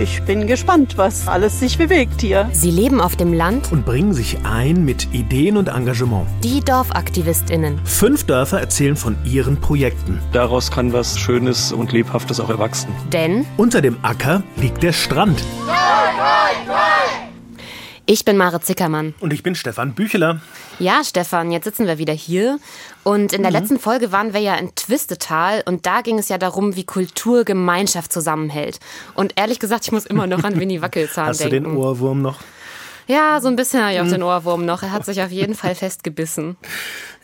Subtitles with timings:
[0.00, 2.48] Ich bin gespannt, was alles sich bewegt hier.
[2.52, 6.26] Sie leben auf dem Land und bringen sich ein mit Ideen und Engagement.
[6.42, 7.80] Die Dorfaktivistinnen.
[7.84, 10.18] Fünf Dörfer erzählen von ihren Projekten.
[10.32, 12.88] Daraus kann was Schönes und Lebhaftes auch erwachsen.
[13.12, 15.44] Denn unter dem Acker liegt der Strand.
[18.06, 19.14] Ich bin Mare Zickermann.
[19.20, 20.40] Und ich bin Stefan Bücheler.
[20.78, 22.58] Ja, Stefan, jetzt sitzen wir wieder hier.
[23.02, 23.56] Und in der mhm.
[23.56, 27.44] letzten Folge waren wir ja in Twistetal und da ging es ja darum, wie Kultur
[27.44, 28.78] Gemeinschaft zusammenhält.
[29.14, 31.54] Und ehrlich gesagt, ich muss immer noch an Winnie Wackelzahn Hast denken.
[31.54, 32.40] Hast du den Ohrwurm noch?
[33.06, 34.82] Ja, so ein bisschen habe ich auch den Ohrwurm noch.
[34.82, 36.56] Er hat sich auf jeden Fall festgebissen.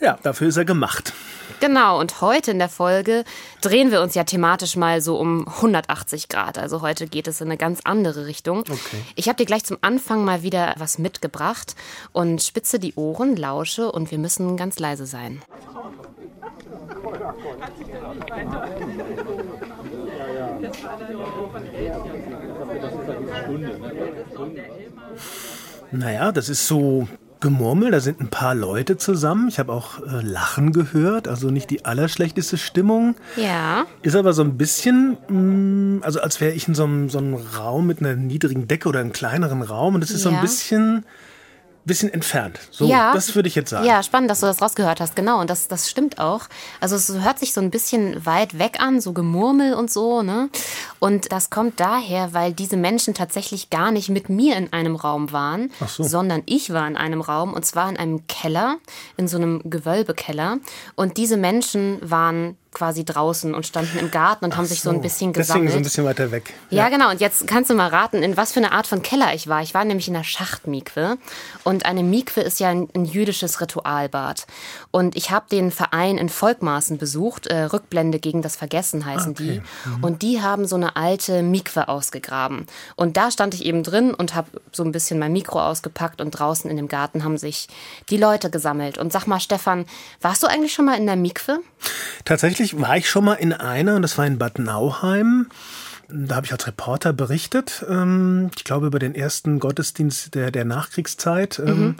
[0.03, 1.13] Ja, dafür ist er gemacht.
[1.59, 3.23] Genau, und heute in der Folge
[3.61, 6.57] drehen wir uns ja thematisch mal so um 180 Grad.
[6.57, 8.61] Also heute geht es in eine ganz andere Richtung.
[8.61, 9.03] Okay.
[9.13, 11.75] Ich habe dir gleich zum Anfang mal wieder was mitgebracht
[12.13, 15.39] und spitze die Ohren, lausche und wir müssen ganz leise sein.
[25.91, 27.07] Naja, das ist so
[27.41, 29.47] Gemurmel, da sind ein paar Leute zusammen.
[29.47, 33.15] Ich habe auch äh, Lachen gehört, also nicht die allerschlechteste Stimmung.
[33.35, 33.85] Ja.
[34.03, 37.17] Ist aber so ein bisschen, mh, mm, also als wäre ich in so einem, so
[37.17, 40.29] einem Raum mit einer niedrigen Decke oder einem kleineren Raum und es ist ja.
[40.29, 41.03] so ein bisschen
[41.85, 42.59] bisschen entfernt.
[42.69, 43.13] So, ja.
[43.13, 43.85] das würde ich jetzt sagen.
[43.85, 45.15] Ja, spannend, dass du das rausgehört hast.
[45.15, 46.41] Genau, und das, das stimmt auch.
[46.79, 50.49] Also es hört sich so ein bisschen weit weg an, so Gemurmel und so, ne?
[50.99, 55.31] Und das kommt daher, weil diese Menschen tatsächlich gar nicht mit mir in einem Raum
[55.31, 56.03] waren, so.
[56.03, 58.77] sondern ich war in einem Raum und zwar in einem Keller,
[59.17, 60.59] in so einem Gewölbekeller.
[60.95, 64.89] Und diese Menschen waren quasi draußen und standen im Garten und Ach haben sich so,
[64.89, 65.67] ein bisschen gesammelt.
[65.67, 66.53] Deswegen so ein bisschen weiter weg.
[66.69, 66.83] Ja.
[66.83, 66.89] ja.
[66.89, 67.09] genau.
[67.09, 69.61] Und jetzt kannst du mal raten, in was für eine Art von Keller ich war.
[69.61, 71.17] Ich war nämlich in der Schachtmikwe.
[71.63, 74.47] Und eine Mikwe ist ja ein, ein jüdisches Ritualbad.
[74.91, 77.47] Und ich habe den Verein in Volkmaßen besucht.
[77.47, 79.61] Äh, Rückblende gegen das Vergessen heißen okay.
[79.85, 79.89] die.
[79.89, 80.03] Mhm.
[80.03, 82.67] Und die haben so eine alte Mikwe ausgegraben.
[82.95, 86.21] Und da stand ich eben drin und habe so ein bisschen mein Mikro ausgepackt.
[86.21, 87.67] Und draußen in dem Garten haben sich
[88.09, 88.97] die Leute gesammelt.
[88.97, 89.85] Und sag mal, Stefan,
[90.21, 91.59] warst du eigentlich schon mal in der Mikwe?
[92.23, 95.47] Tatsächlich Tatsächlich war ich schon mal in einer und das war in Bad Nauheim.
[96.13, 100.65] Da habe ich als Reporter berichtet, ähm, ich glaube über den ersten Gottesdienst der, der
[100.65, 101.95] Nachkriegszeit, ähm, mhm.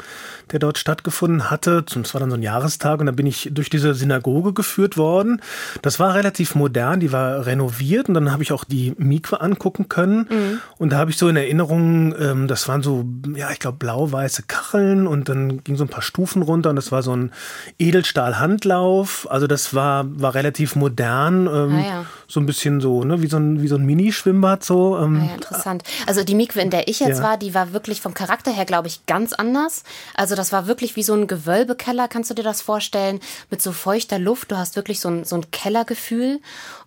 [0.52, 1.84] der dort stattgefunden hatte.
[1.84, 5.42] Das war dann so ein Jahrestag und da bin ich durch diese Synagoge geführt worden.
[5.82, 9.90] Das war relativ modern, die war renoviert und dann habe ich auch die Mikwe angucken
[9.90, 10.28] können.
[10.30, 10.62] Mhm.
[10.78, 13.06] Und da habe ich so in Erinnerung, ähm, das waren so,
[13.36, 16.92] ja, ich glaube, blau-weiße Kacheln und dann ging so ein paar Stufen runter und das
[16.92, 17.32] war so ein
[17.80, 19.28] Edelstahl-Handlauf.
[19.30, 22.06] Also das war, war relativ modern, ähm, ah, ja.
[22.32, 24.98] So ein bisschen so, ne, wie so ein, wie so ein Mini Mini-Schwimmbad so.
[24.98, 25.84] Ähm, ah ja, interessant.
[26.08, 27.24] Also die Mikwe, in der ich jetzt ja.
[27.24, 29.84] war, die war wirklich vom Charakter her, glaube ich, ganz anders.
[30.16, 33.20] Also das war wirklich wie so ein Gewölbekeller, kannst du dir das vorstellen,
[33.50, 34.52] mit so feuchter Luft.
[34.52, 36.40] Du hast wirklich so ein, so ein Kellergefühl.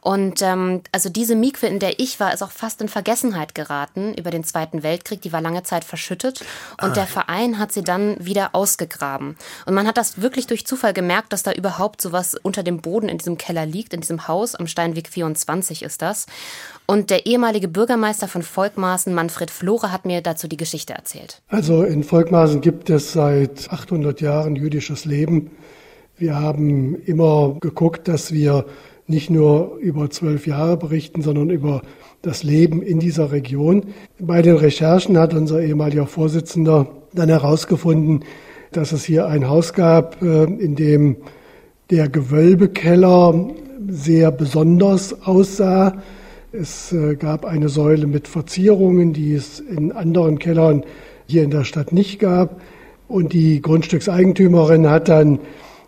[0.04, 4.12] Und ähm, also diese Mikwe, in der ich war, ist auch fast in Vergessenheit geraten
[4.12, 5.22] über den Zweiten Weltkrieg.
[5.22, 6.92] Die war lange Zeit verschüttet und ah.
[6.92, 9.36] der Verein hat sie dann wieder ausgegraben.
[9.64, 13.08] Und man hat das wirklich durch Zufall gemerkt, dass da überhaupt sowas unter dem Boden
[13.08, 16.26] in diesem Keller liegt, in diesem Haus am Steinweg 24 ist das.
[16.84, 21.40] Und der ehemalige Bürgermeister von Volkmaßen, Manfred Flore, hat mir dazu die Geschichte erzählt.
[21.48, 25.52] Also in Volkmaßen gibt es seit 800 Jahren jüdisches Leben.
[26.18, 28.66] Wir haben immer geguckt, dass wir
[29.06, 31.82] nicht nur über zwölf Jahre berichten, sondern über
[32.22, 33.84] das Leben in dieser Region.
[34.18, 38.24] Bei den Recherchen hat unser ehemaliger Vorsitzender dann herausgefunden,
[38.72, 41.16] dass es hier ein Haus gab, äh, in dem
[41.90, 43.50] der Gewölbekeller
[43.88, 46.02] sehr besonders aussah.
[46.52, 50.82] Es äh, gab eine Säule mit Verzierungen, die es in anderen Kellern
[51.26, 52.60] hier in der Stadt nicht gab.
[53.06, 55.40] Und die Grundstückseigentümerin hat dann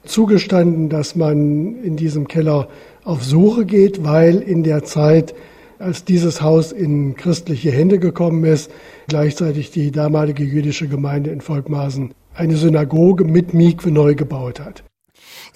[0.04, 2.68] zugestanden, dass man in diesem Keller
[3.06, 5.34] auf Suche geht, weil in der Zeit,
[5.78, 8.70] als dieses Haus in christliche Hände gekommen ist,
[9.06, 14.82] gleichzeitig die damalige jüdische Gemeinde in Volkmaßen eine Synagoge mit Mikwe neu gebaut hat.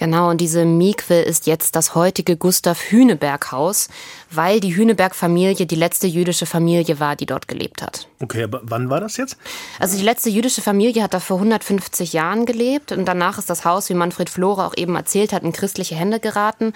[0.00, 3.90] Genau, und diese Mikwe ist jetzt das heutige Gustav Hüneberg Haus,
[4.30, 8.08] weil die Hüneberg Familie die letzte jüdische Familie war, die dort gelebt hat.
[8.22, 9.36] Okay, aber wann war das jetzt?
[9.78, 13.66] Also die letzte jüdische Familie hat da vor 150 Jahren gelebt und danach ist das
[13.66, 16.72] Haus, wie Manfred Flore auch eben erzählt hat, in christliche Hände geraten.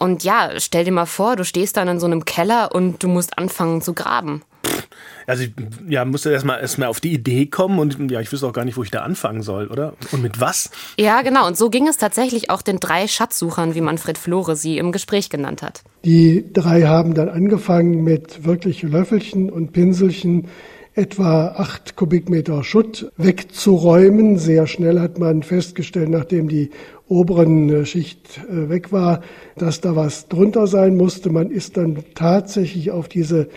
[0.00, 3.06] Und ja, stell dir mal vor, du stehst dann in so einem Keller und du
[3.06, 4.42] musst anfangen zu graben
[5.26, 5.52] also ich
[5.88, 8.76] ja, musste erstmal erstmal auf die Idee kommen und ja, ich wüsste auch gar nicht,
[8.76, 9.94] wo ich da anfangen soll, oder?
[10.12, 10.70] Und mit was?
[10.98, 11.46] Ja, genau.
[11.46, 15.30] Und so ging es tatsächlich auch den drei Schatzsuchern, wie Manfred Flore sie im Gespräch
[15.30, 15.82] genannt hat.
[16.04, 20.48] Die drei haben dann angefangen mit wirklich Löffelchen und Pinselchen
[20.94, 24.38] etwa acht Kubikmeter Schutt wegzuräumen.
[24.38, 26.70] Sehr schnell hat man festgestellt, nachdem die
[27.08, 29.20] oberen äh, Schicht äh, weg war,
[29.56, 31.30] dass da was drunter sein musste.
[31.30, 33.48] Man ist dann tatsächlich auf diese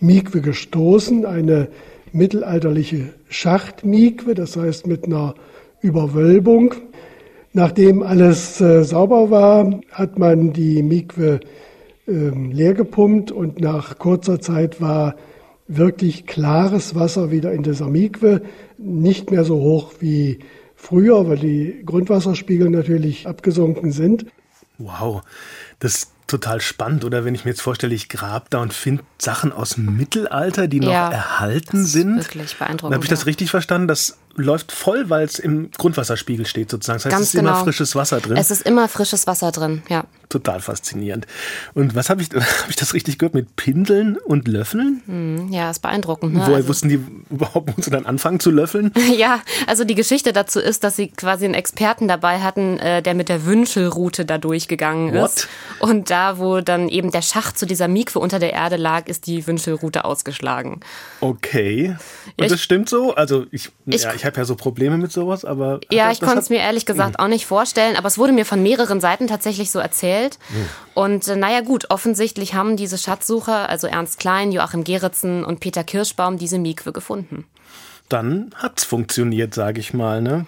[0.00, 1.68] Mikwe gestoßen, eine
[2.12, 5.34] mittelalterliche Schachtmikwe, das heißt mit einer
[5.80, 6.74] Überwölbung.
[7.52, 11.40] Nachdem alles äh, sauber war, hat man die Mikwe
[12.06, 15.16] äh, leer gepumpt und nach kurzer Zeit war
[15.66, 18.42] wirklich klares Wasser wieder in dieser Mikwe,
[18.78, 20.38] nicht mehr so hoch wie
[20.74, 24.26] früher, weil die Grundwasserspiegel natürlich abgesunken sind.
[24.78, 25.22] Wow,
[25.80, 27.04] das total spannend.
[27.04, 30.68] Oder wenn ich mir jetzt vorstelle, ich grab da und finde Sachen aus dem Mittelalter,
[30.68, 32.18] die noch ja, erhalten sind.
[32.18, 32.94] Wirklich beeindruckend.
[32.94, 36.98] Habe ich das richtig verstanden, dass läuft voll, weil es im Grundwasserspiegel steht sozusagen.
[36.98, 37.52] Das heißt, Ganz es ist genau.
[37.52, 38.36] immer frisches Wasser drin.
[38.36, 40.04] Es ist immer frisches Wasser drin, ja.
[40.28, 41.26] Total faszinierend.
[41.74, 45.02] Und was habe ich, habe ich das richtig gehört mit Pindeln und Löffeln?
[45.06, 46.34] Hm, ja, ist beeindruckend.
[46.34, 46.40] Ne?
[46.40, 47.00] Woher also, wussten die
[47.30, 48.92] überhaupt, wo sie dann anfangen zu löffeln?
[49.16, 53.14] ja, also die Geschichte dazu ist, dass sie quasi einen Experten dabei hatten, äh, der
[53.14, 55.48] mit der Wünschelroute da durchgegangen ist.
[55.80, 59.26] Und da, wo dann eben der Schacht zu dieser Mikwe unter der Erde lag, ist
[59.26, 60.80] die Wünschelroute ausgeschlagen.
[61.20, 61.96] Okay.
[62.36, 63.14] Und ja, das stimmt so?
[63.14, 65.80] Also ich, ich, ja, ich habe ja so Probleme mit sowas, aber.
[65.90, 67.24] Ja, ich konnte es mir ehrlich gesagt mh.
[67.24, 70.38] auch nicht vorstellen, aber es wurde mir von mehreren Seiten tatsächlich so erzählt.
[70.50, 70.56] Mh.
[70.94, 75.84] Und äh, naja, gut, offensichtlich haben diese Schatzsucher, also Ernst Klein, Joachim Geritzen und Peter
[75.84, 77.46] Kirschbaum, diese Mikwe gefunden.
[78.08, 80.22] Dann hat's funktioniert, sage ich mal.
[80.22, 80.46] Ne?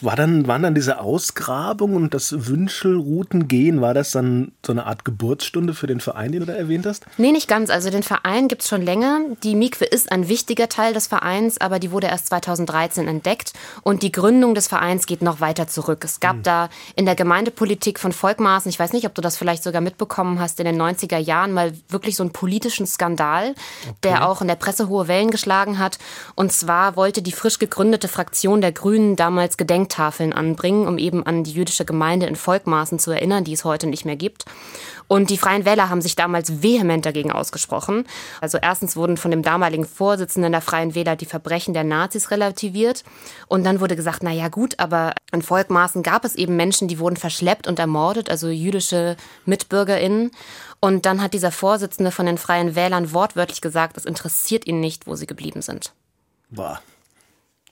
[0.00, 5.04] War dann, waren dann diese Ausgrabungen und das Wünschelroutengehen, war das dann so eine Art
[5.04, 7.06] Geburtsstunde für den Verein, den du da erwähnt hast?
[7.16, 7.70] Nee, nicht ganz.
[7.70, 9.20] Also den Verein gibt es schon länger.
[9.44, 13.52] Die Mikwe ist ein wichtiger Teil des Vereins, aber die wurde erst 2013 entdeckt.
[13.82, 16.02] Und die Gründung des Vereins geht noch weiter zurück.
[16.04, 16.42] Es gab hm.
[16.42, 20.40] da in der Gemeindepolitik von Volkmaßen, ich weiß nicht, ob du das vielleicht sogar mitbekommen
[20.40, 23.50] hast, in den 90er Jahren mal wirklich so einen politischen Skandal,
[23.84, 23.94] okay.
[24.02, 25.98] der auch in der Presse hohe Wellen geschlagen hat.
[26.34, 31.24] Und zwar wollte die frisch gegründete Fraktion der Grünen damals gedenkt Gedenktafeln anbringen, um eben
[31.26, 34.44] an die jüdische Gemeinde in Volkmaßen zu erinnern, die es heute nicht mehr gibt.
[35.06, 38.06] Und die Freien Wähler haben sich damals vehement dagegen ausgesprochen.
[38.40, 43.04] Also erstens wurden von dem damaligen Vorsitzenden der Freien Wähler die Verbrechen der Nazis relativiert.
[43.46, 46.98] Und dann wurde gesagt, na ja gut, aber in Volkmaßen gab es eben Menschen, die
[46.98, 50.30] wurden verschleppt und ermordet, also jüdische MitbürgerInnen.
[50.80, 55.06] Und dann hat dieser Vorsitzende von den Freien Wählern wortwörtlich gesagt, es interessiert ihn nicht,
[55.06, 55.92] wo sie geblieben sind.
[56.48, 56.80] Boah.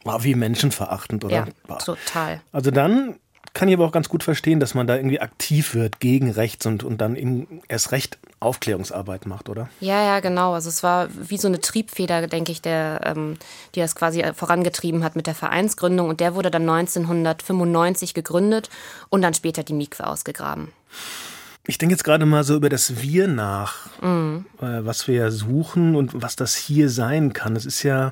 [0.05, 1.49] War wie menschenverachtend, oder?
[1.69, 2.41] Ja, total.
[2.53, 3.17] Also dann
[3.55, 6.65] kann ich aber auch ganz gut verstehen, dass man da irgendwie aktiv wird gegen rechts
[6.65, 9.69] und, und dann eben erst recht Aufklärungsarbeit macht, oder?
[9.81, 10.55] Ja, ja, genau.
[10.55, 13.37] Also es war wie so eine Triebfeder, denke ich, der, ähm,
[13.75, 16.09] die das quasi vorangetrieben hat mit der Vereinsgründung.
[16.09, 18.71] Und der wurde dann 1995 gegründet
[19.11, 20.73] und dann später die Mikwe ausgegraben.
[21.67, 24.47] Ich denke jetzt gerade mal so über das Wir nach, mhm.
[24.61, 27.55] äh, was wir suchen und was das hier sein kann.
[27.55, 28.11] Es ist ja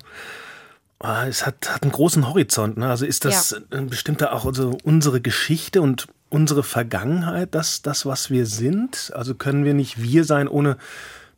[1.02, 2.76] es hat, hat einen großen Horizont.
[2.76, 2.88] Ne?
[2.88, 3.78] Also ist das ja.
[3.78, 9.10] ein bestimmter auch also unsere Geschichte und unsere Vergangenheit, das, das, was wir sind?
[9.14, 10.76] Also können wir nicht wir sein, ohne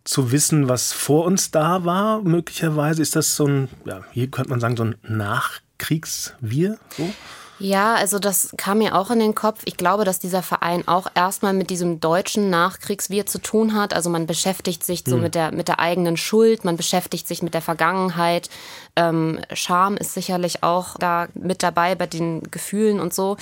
[0.05, 2.23] zu wissen, was vor uns da war?
[2.23, 6.79] Möglicherweise ist das so ein, ja, hier könnte man sagen, so ein Nachkriegs-Wir.
[6.97, 7.15] So?
[7.63, 9.61] Ja, also das kam mir auch in den Kopf.
[9.67, 13.95] Ich glaube, dass dieser Verein auch erstmal mit diesem deutschen Nachkriegswir zu tun hat.
[13.95, 15.23] Also man beschäftigt sich so hm.
[15.23, 18.51] mit, der, mit der eigenen Schuld, man beschäftigt sich mit der Vergangenheit.
[18.97, 23.37] Ähm, Scham ist sicherlich auch da mit dabei bei den Gefühlen und so.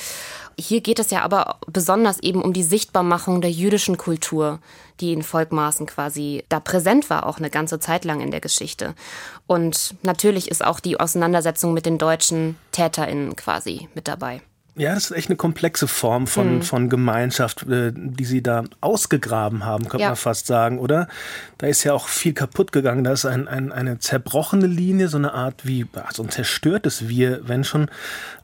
[0.59, 4.59] Hier geht es ja aber besonders eben um die Sichtbarmachung der jüdischen Kultur,
[5.00, 8.94] die in Volkmaßen quasi da präsent war, auch eine ganze Zeit lang in der Geschichte.
[9.47, 14.42] Und natürlich ist auch die Auseinandersetzung mit den deutschen TäterInnen quasi mit dabei.
[14.76, 16.62] Ja, das ist echt eine komplexe Form von, mhm.
[16.62, 20.09] von Gemeinschaft, äh, die sie da ausgegraben haben, könnte ja.
[20.09, 21.09] man fast sagen, oder?
[21.59, 23.04] Da ist ja auch viel kaputt gegangen.
[23.04, 27.47] Da ist ein, ein, eine zerbrochene Linie, so eine Art wie, also ein zerstörtes Wir,
[27.49, 27.90] wenn schon.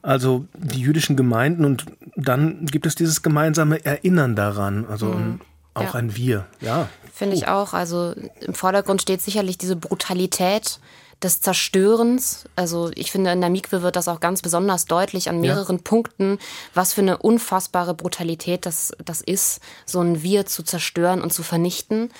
[0.01, 1.85] Also die jüdischen Gemeinden und
[2.15, 5.41] dann gibt es dieses gemeinsame Erinnern daran, also mhm.
[5.77, 5.93] Auch ja.
[5.95, 6.89] ein Wir, ja.
[7.13, 7.73] Finde ich auch.
[7.73, 10.79] Also im Vordergrund steht sicherlich diese Brutalität
[11.23, 12.45] des Zerstörens.
[12.55, 15.81] Also ich finde, in der Mikwe wird das auch ganz besonders deutlich an mehreren ja.
[15.83, 16.37] Punkten,
[16.73, 21.41] was für eine unfassbare Brutalität das, das ist, so ein Wir zu zerstören und zu
[21.41, 22.11] vernichten.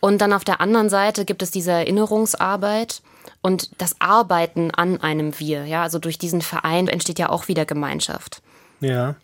[0.00, 3.02] Und dann auf der anderen Seite gibt es diese Erinnerungsarbeit
[3.40, 5.64] und das Arbeiten an einem Wir.
[5.66, 8.42] Ja, also durch diesen Verein entsteht ja auch wieder Gemeinschaft.
[8.80, 9.14] Ja,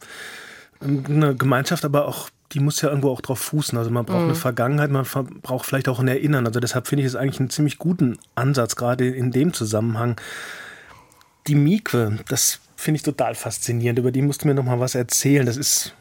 [0.81, 3.77] eine Gemeinschaft, aber auch die muss ja irgendwo auch drauf fußen.
[3.77, 4.25] Also man braucht mhm.
[4.27, 5.05] eine Vergangenheit, man
[5.43, 6.47] braucht vielleicht auch ein Erinnern.
[6.47, 10.19] Also deshalb finde ich es eigentlich einen ziemlich guten Ansatz, gerade in dem Zusammenhang.
[11.47, 13.99] Die Mikwe, das finde ich total faszinierend.
[13.99, 15.45] Über die musst du mir noch mal was erzählen.
[15.45, 15.95] Das ist,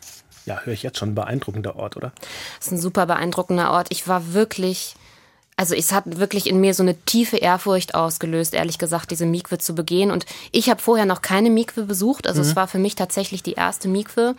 [0.46, 2.14] ja, höre ich jetzt schon, ein beeindruckender Ort, oder?
[2.58, 3.88] Das ist ein super beeindruckender Ort.
[3.90, 4.96] Ich war wirklich
[5.60, 9.58] Also es hat wirklich in mir so eine tiefe Ehrfurcht ausgelöst, ehrlich gesagt, diese Mikwe
[9.58, 10.12] zu begehen.
[10.12, 12.28] Und ich habe vorher noch keine Mikwe besucht.
[12.28, 12.48] Also mhm.
[12.48, 14.36] es war für mich tatsächlich die erste Mikwe.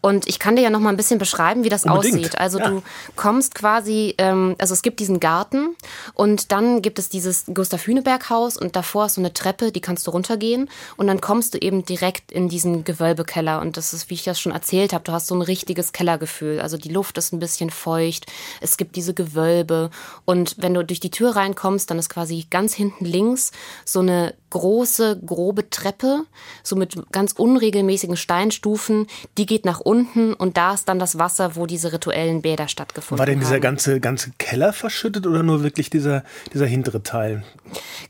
[0.00, 2.14] Und ich kann dir ja noch mal ein bisschen beschreiben, wie das Unbedingt.
[2.14, 2.38] aussieht.
[2.38, 2.70] Also ja.
[2.70, 2.82] du
[3.16, 5.76] kommst quasi, ähm, also es gibt diesen Garten
[6.14, 9.80] und dann gibt es dieses Gustav Hüneberg Haus und davor ist so eine Treppe, die
[9.80, 14.08] kannst du runtergehen und dann kommst du eben direkt in diesen Gewölbekeller und das ist,
[14.08, 16.60] wie ich das schon erzählt habe, du hast so ein richtiges Kellergefühl.
[16.60, 18.26] Also die Luft ist ein bisschen feucht,
[18.60, 19.90] es gibt diese Gewölbe
[20.24, 23.50] und wenn du durch die Tür reinkommst, dann ist quasi ganz hinten links
[23.84, 26.24] so eine große, grobe Treppe,
[26.62, 31.56] so mit ganz unregelmäßigen Steinstufen, die geht nach unten und da ist dann das Wasser,
[31.56, 33.26] wo diese rituellen Bäder stattgefunden haben.
[33.28, 37.44] War denn dieser ganze, ganze Keller verschüttet oder nur wirklich dieser, dieser hintere Teil?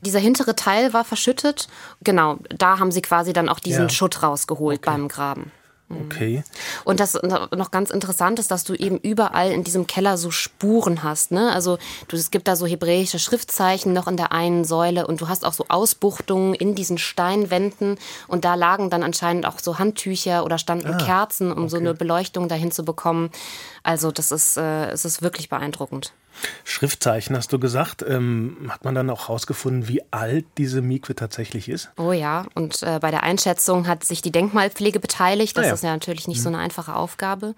[0.01, 1.67] Dieser hintere Teil war verschüttet.
[2.03, 3.89] Genau, da haben sie quasi dann auch diesen ja.
[3.89, 4.89] Schutt rausgeholt okay.
[4.89, 5.51] beim Graben.
[5.89, 6.43] Okay.
[6.83, 11.01] Und das noch ganz interessant ist, dass du eben überall in diesem Keller so Spuren
[11.01, 11.31] hast.
[11.31, 11.51] Ne?
[11.51, 15.29] Also du, es gibt da so hebräische Schriftzeichen noch in der einen Säule und du
[15.29, 20.45] hast auch so Ausbuchtungen in diesen Steinwänden und da lagen dann anscheinend auch so Handtücher
[20.45, 21.69] oder standen ah, Kerzen, um okay.
[21.69, 23.31] so eine Beleuchtung dahin zu bekommen.
[23.81, 26.13] Also das ist, äh, es ist wirklich beeindruckend.
[26.63, 28.05] Schriftzeichen hast du gesagt.
[28.07, 31.89] Ähm, hat man dann auch herausgefunden, wie alt diese Mikwe tatsächlich ist?
[31.97, 35.57] Oh ja, und äh, bei der Einschätzung hat sich die Denkmalpflege beteiligt.
[35.57, 35.73] Das ah ja.
[35.73, 36.43] ist ja natürlich nicht mhm.
[36.43, 37.55] so eine einfache Aufgabe.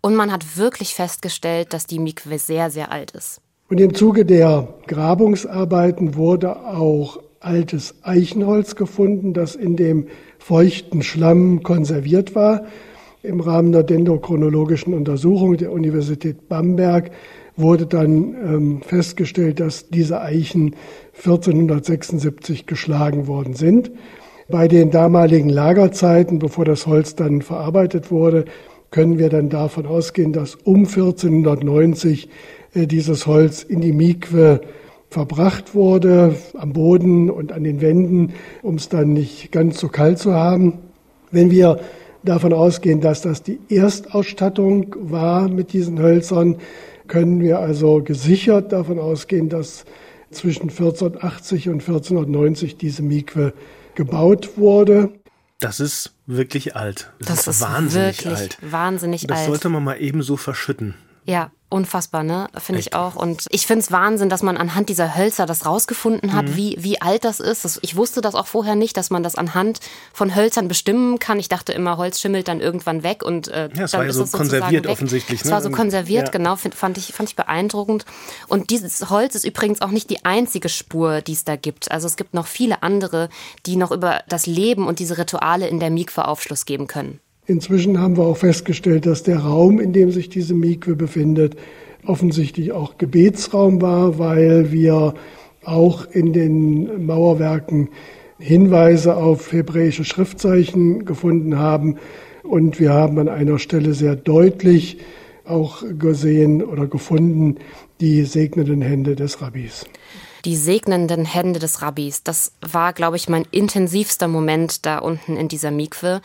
[0.00, 3.40] Und man hat wirklich festgestellt, dass die Mikwe sehr, sehr alt ist.
[3.68, 11.62] Und im Zuge der Grabungsarbeiten wurde auch altes Eichenholz gefunden, das in dem feuchten Schlamm
[11.62, 12.64] konserviert war.
[13.22, 17.10] Im Rahmen der dendrochronologischen Untersuchung der Universität Bamberg
[17.56, 20.74] wurde dann ähm, festgestellt, dass diese Eichen
[21.16, 23.92] 1476 geschlagen worden sind.
[24.48, 28.44] Bei den damaligen Lagerzeiten, bevor das Holz dann verarbeitet wurde,
[28.90, 32.28] können wir dann davon ausgehen, dass um 1490
[32.74, 34.60] äh, dieses Holz in die Mikwe
[35.08, 40.18] verbracht wurde, am Boden und an den Wänden, um es dann nicht ganz so kalt
[40.18, 40.74] zu haben.
[41.30, 41.78] Wenn wir
[42.24, 46.56] davon ausgehen, dass das die Erstausstattung war mit diesen Hölzern,
[47.06, 49.84] können wir also gesichert davon ausgehen, dass
[50.30, 53.52] zwischen 1480 und 1490 diese Mikwe
[53.94, 55.12] gebaut wurde.
[55.60, 57.12] Das ist wirklich alt.
[57.20, 58.58] Das, das ist, ist, wahnsinnig alt.
[58.60, 59.46] Wahnsinnig das alt.
[59.46, 60.94] sollte man mal eben so verschütten.
[61.24, 62.46] Ja, Unfassbar, ne?
[62.56, 63.16] Finde ich auch.
[63.16, 66.56] Und ich finde es Wahnsinn, dass man anhand dieser Hölzer das rausgefunden hat, mhm.
[66.56, 67.80] wie, wie alt das ist.
[67.82, 69.80] Ich wusste das auch vorher nicht, dass man das anhand
[70.12, 71.40] von Hölzern bestimmen kann.
[71.40, 74.10] Ich dachte immer, Holz schimmelt dann irgendwann weg und äh, ja, es dann war ja
[74.10, 74.92] ist so konserviert weg.
[74.92, 75.40] offensichtlich.
[75.40, 75.46] Ne?
[75.46, 76.30] Es war so konserviert, ja.
[76.30, 78.04] genau, find, fand, ich, fand ich beeindruckend.
[78.46, 81.90] Und dieses Holz ist übrigens auch nicht die einzige Spur, die es da gibt.
[81.90, 83.30] Also es gibt noch viele andere,
[83.66, 87.18] die noch über das Leben und diese Rituale in der Mikve Aufschluss geben können.
[87.46, 91.56] Inzwischen haben wir auch festgestellt, dass der Raum, in dem sich diese Mikwe befindet,
[92.06, 95.14] offensichtlich auch Gebetsraum war, weil wir
[95.62, 97.88] auch in den Mauerwerken
[98.38, 101.96] Hinweise auf hebräische Schriftzeichen gefunden haben.
[102.42, 104.98] Und wir haben an einer Stelle sehr deutlich
[105.44, 107.56] auch gesehen oder gefunden
[108.00, 109.84] die segnenden Hände des Rabbis
[110.44, 112.22] die segnenden Hände des Rabbis.
[112.22, 116.20] Das war, glaube ich, mein intensivster Moment da unten in dieser Mikwe.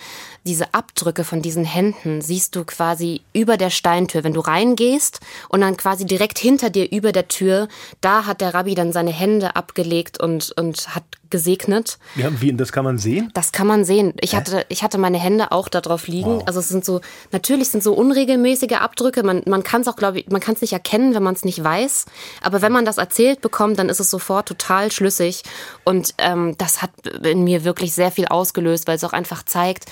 [0.46, 5.62] Diese Abdrücke von diesen Händen siehst du quasi über der Steintür, wenn du reingehst und
[5.62, 7.68] dann quasi direkt hinter dir über der Tür,
[8.02, 11.98] da hat der Rabbi dann seine Hände abgelegt und, und hat gesegnet.
[12.16, 13.32] Ja, wie, das kann man sehen?
[13.34, 14.14] Das kann man sehen.
[14.22, 16.38] Ich hatte, ich hatte meine Hände auch da drauf liegen.
[16.38, 16.44] Wow.
[16.46, 19.24] Also es sind so, natürlich sind so unregelmäßige Abdrücke.
[19.24, 21.46] Man, man kann es auch, glaube ich, man kann es nicht erkennen, wenn man es
[21.46, 22.06] nicht weiß.
[22.42, 25.44] Aber wenn man das erzählt bekommt, dann ist es sofort total schlüssig.
[25.84, 26.92] Und ähm, das hat
[27.24, 29.86] in mir wirklich sehr viel ausgelöst, weil es auch einfach zeigt,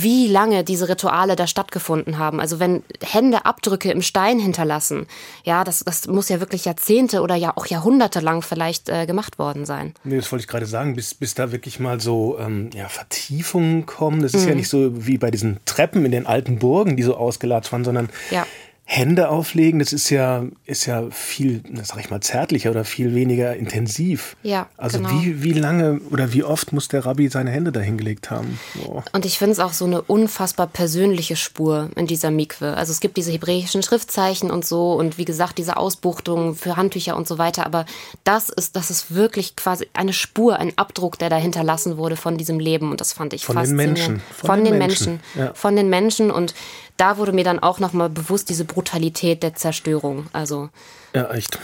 [0.00, 2.40] wie lange diese Rituale da stattgefunden haben.
[2.40, 5.06] Also wenn Hände Abdrücke im Stein hinterlassen,
[5.44, 9.38] ja, das, das muss ja wirklich Jahrzehnte oder ja auch Jahrhunderte lang vielleicht äh, gemacht
[9.38, 9.94] worden sein.
[10.04, 13.86] Nee, das wollte ich gerade sagen, bis, bis da wirklich mal so ähm, ja, Vertiefungen
[13.86, 14.22] kommen.
[14.22, 14.48] Das ist mhm.
[14.48, 17.84] ja nicht so wie bei diesen Treppen in den alten Burgen, die so ausgelatscht waren,
[17.84, 18.46] sondern ja.
[18.94, 23.56] Hände auflegen, das ist ja, ist ja viel, sag ich mal, zärtlicher oder viel weniger
[23.56, 24.36] intensiv.
[24.42, 24.68] Ja.
[24.76, 25.10] Also genau.
[25.12, 28.60] wie, wie lange oder wie oft muss der Rabbi seine Hände da hingelegt haben?
[28.86, 29.00] Oh.
[29.14, 32.76] Und ich finde es auch so eine unfassbar persönliche Spur in dieser Mikwe.
[32.76, 37.16] Also es gibt diese hebräischen Schriftzeichen und so und wie gesagt, diese Ausbuchtungen für Handtücher
[37.16, 37.64] und so weiter.
[37.64, 37.86] Aber
[38.24, 42.36] das ist, das ist wirklich quasi eine Spur, ein Abdruck, der da hinterlassen wurde von
[42.36, 42.90] diesem Leben.
[42.90, 43.96] Und das fand ich von faszinierend.
[43.96, 44.22] Den Menschen.
[44.36, 45.12] Von, von den, den Menschen.
[45.12, 45.40] Menschen.
[45.40, 45.54] Ja.
[45.54, 46.30] Von den Menschen.
[46.30, 46.54] Und
[46.96, 50.26] da wurde mir dann auch nochmal bewusst diese Brutalität der Zerstörung.
[50.32, 50.68] Also
[51.14, 51.58] ja, echt.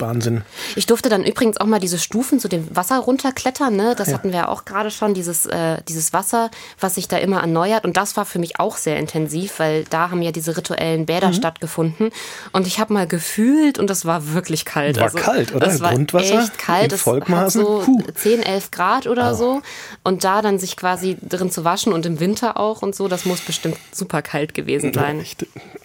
[0.00, 0.42] Wahnsinn.
[0.76, 3.74] Ich durfte dann übrigens auch mal diese Stufen zu dem Wasser runterklettern.
[3.74, 3.94] Ne?
[3.96, 4.14] Das ja.
[4.14, 7.84] hatten wir auch gerade schon, dieses, äh, dieses Wasser, was sich da immer erneuert.
[7.84, 11.28] Und das war für mich auch sehr intensiv, weil da haben ja diese rituellen Bäder
[11.28, 11.34] mhm.
[11.34, 12.10] stattgefunden.
[12.52, 14.96] Und ich habe mal gefühlt und das war wirklich kalt.
[14.96, 15.66] War also, kalt, oder?
[15.66, 16.92] Es war Grundwasser echt kalt.
[16.92, 18.02] Es hat so Puh.
[18.14, 19.34] 10, 11 Grad oder oh.
[19.34, 19.62] so.
[20.04, 23.24] Und da dann sich quasi drin zu waschen und im Winter auch und so, das
[23.24, 25.24] muss bestimmt super kalt gewesen sein.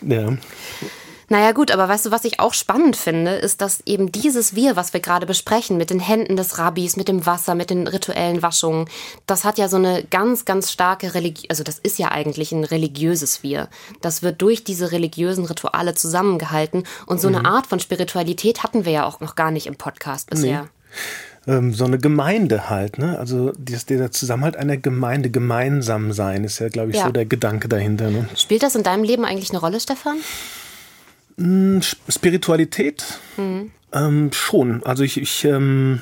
[0.02, 0.34] Ja.
[1.28, 4.76] Naja gut, aber weißt du, was ich auch spannend finde, ist, dass eben dieses Wir,
[4.76, 8.42] was wir gerade besprechen, mit den Händen des Rabbis, mit dem Wasser, mit den rituellen
[8.42, 8.88] Waschungen,
[9.26, 12.64] das hat ja so eine ganz, ganz starke Religion, also das ist ja eigentlich ein
[12.64, 13.70] religiöses Wir.
[14.02, 17.36] Das wird durch diese religiösen Rituale zusammengehalten und so mhm.
[17.36, 20.64] eine Art von Spiritualität hatten wir ja auch noch gar nicht im Podcast bisher.
[20.64, 20.70] Nee
[21.48, 23.20] ähm, so eine Gemeinde halt, ne?
[23.20, 27.06] Also der Zusammenhalt einer Gemeinde, gemeinsam sein, ist ja, glaube ich, ja.
[27.06, 28.10] so der Gedanke dahinter.
[28.10, 28.28] Ne?
[28.36, 30.18] Spielt das in deinem Leben eigentlich eine Rolle, Stefan?
[31.38, 33.72] Hm, Spiritualität mhm.
[33.92, 34.84] ähm, schon.
[34.84, 36.02] Also ich, ich, ähm,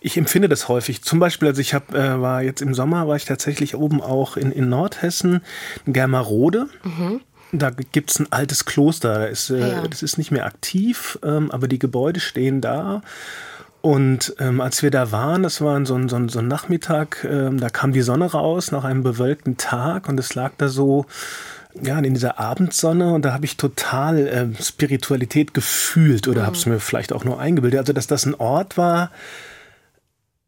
[0.00, 1.02] ich empfinde das häufig.
[1.02, 4.36] Zum Beispiel, also ich hab, äh, war jetzt im Sommer, war ich tatsächlich oben auch
[4.36, 5.42] in, in Nordhessen,
[5.86, 6.68] in Germerode.
[6.84, 7.20] Mhm.
[7.52, 9.20] Da gibt es ein altes Kloster.
[9.20, 9.88] Da ist, äh, ja.
[9.88, 13.02] Das ist nicht mehr aktiv, ähm, aber die Gebäude stehen da.
[13.80, 17.24] Und ähm, als wir da waren, das war so ein, so ein, so ein Nachmittag,
[17.24, 21.06] ähm, da kam die Sonne raus nach einem bewölkten Tag und es lag da so
[21.82, 26.46] ja, in dieser Abendsonne und da habe ich total äh, Spiritualität gefühlt oder mhm.
[26.46, 27.80] habe es mir vielleicht auch nur eingebildet.
[27.80, 29.10] Also, dass das ein Ort war,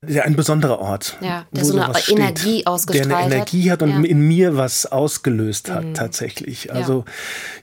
[0.06, 1.16] ja, ein besonderer Ort.
[1.20, 4.08] Ja, der so eine Energie ausgestrahlt Der eine Energie hat und ja.
[4.08, 5.94] in mir was ausgelöst hat, mhm.
[5.94, 6.73] tatsächlich.
[6.73, 7.12] Also, ja.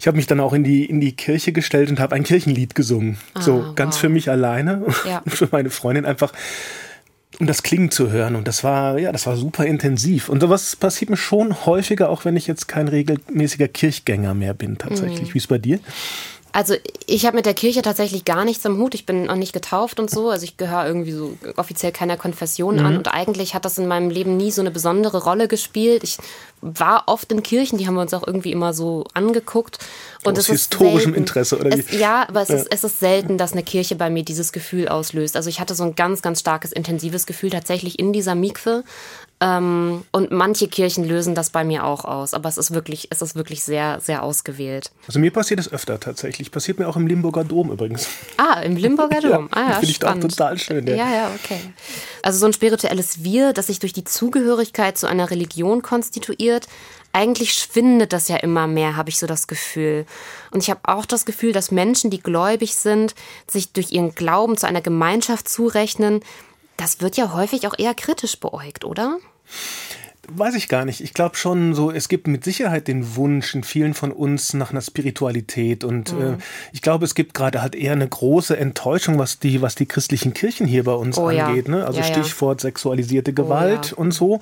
[0.01, 2.75] ich habe mich dann auch in die, in die Kirche gestellt und habe ein Kirchenlied
[2.75, 3.17] gesungen.
[3.35, 4.01] Ah, so ganz wow.
[4.01, 5.19] für mich alleine ja.
[5.25, 6.33] und für meine Freundin einfach
[7.39, 8.35] um das Klingen zu hören.
[8.35, 10.29] Und das war, ja, das war super intensiv.
[10.29, 14.77] Und sowas passiert mir schon häufiger, auch wenn ich jetzt kein regelmäßiger Kirchgänger mehr bin,
[14.77, 15.29] tatsächlich.
[15.29, 15.33] Mhm.
[15.33, 15.79] Wie ist bei dir?
[16.55, 18.95] Also ich habe mit der Kirche tatsächlich gar nichts am Hut.
[18.95, 20.29] Ich bin auch nicht getauft und so.
[20.29, 22.85] Also ich gehöre irgendwie so offiziell keiner Konfession mhm.
[22.85, 22.97] an.
[22.97, 26.05] Und eigentlich hat das in meinem Leben nie so eine besondere Rolle gespielt.
[26.05, 26.17] Ich
[26.61, 29.79] war oft in Kirchen, die haben wir uns auch irgendwie immer so angeguckt.
[30.23, 31.81] Und Aus historischem selten, Interesse, oder wie?
[31.81, 32.55] Es, ja, aber es, ja.
[32.55, 35.35] Ist, es ist selten, dass eine Kirche bei mir dieses Gefühl auslöst.
[35.35, 38.85] Also ich hatte so ein ganz, ganz starkes, intensives Gefühl tatsächlich in dieser Mikwe.
[39.41, 43.21] Ähm, und manche Kirchen lösen das bei mir auch aus, aber es ist wirklich, es
[43.21, 44.91] ist wirklich sehr, sehr ausgewählt.
[45.07, 46.51] Also mir passiert es öfter tatsächlich.
[46.51, 48.07] Passiert mir auch im Limburger Dom übrigens.
[48.37, 49.49] Ah, im Limburger Dom.
[49.53, 50.87] ja, ah, ja, Finde ich auch total schön.
[50.87, 50.95] Ja.
[50.95, 51.59] ja, ja, okay.
[52.21, 56.67] Also so ein spirituelles Wir, das sich durch die Zugehörigkeit zu einer Religion konstituiert,
[57.11, 60.05] eigentlich schwindet das ja immer mehr, habe ich so das Gefühl.
[60.51, 63.15] Und ich habe auch das Gefühl, dass Menschen, die gläubig sind,
[63.49, 66.21] sich durch ihren Glauben zu einer Gemeinschaft zurechnen,
[66.77, 69.17] das wird ja häufig auch eher kritisch beäugt, oder?
[70.27, 71.01] Weiß ich gar nicht.
[71.01, 74.71] Ich glaube schon so, es gibt mit Sicherheit den Wunsch in vielen von uns nach
[74.71, 76.21] einer Spiritualität und mhm.
[76.21, 76.37] äh,
[76.73, 80.33] ich glaube, es gibt gerade halt eher eine große Enttäuschung, was die, was die christlichen
[80.33, 81.67] Kirchen hier bei uns oh, angeht.
[81.67, 81.75] Ja.
[81.75, 81.85] Ne?
[81.85, 82.69] Also ja, Stichwort ja.
[82.69, 84.41] sexualisierte Gewalt oh, und so.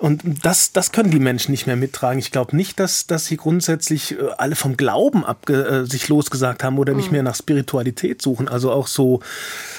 [0.00, 2.18] Und das, das können die Menschen nicht mehr mittragen.
[2.18, 6.64] Ich glaube nicht, dass, dass sie grundsätzlich äh, alle vom Glauben abge, äh, sich losgesagt
[6.64, 6.98] haben oder mhm.
[7.00, 8.48] nicht mehr nach Spiritualität suchen.
[8.48, 9.20] Also auch so,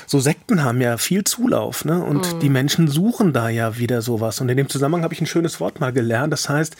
[0.05, 2.03] so Sekten haben ja viel Zulauf, ne?
[2.03, 2.39] Und mhm.
[2.39, 4.39] die Menschen suchen da ja wieder sowas.
[4.41, 6.31] Und in dem Zusammenhang habe ich ein schönes Wort mal gelernt.
[6.31, 6.77] Das heißt,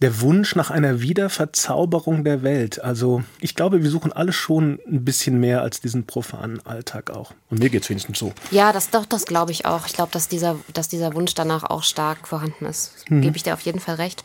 [0.00, 2.82] der Wunsch nach einer Wiederverzauberung der Welt.
[2.82, 7.32] Also ich glaube, wir suchen alle schon ein bisschen mehr als diesen profanen Alltag auch.
[7.48, 8.32] Und mir geht es wenigstens so.
[8.50, 9.86] Ja, das doch, das glaube ich auch.
[9.86, 12.92] Ich glaube, dass dieser, dass dieser Wunsch danach auch stark vorhanden ist.
[13.08, 13.22] Mhm.
[13.22, 14.24] Gebe ich dir auf jeden Fall recht.